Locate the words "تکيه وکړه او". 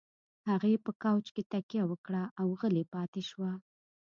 1.51-2.47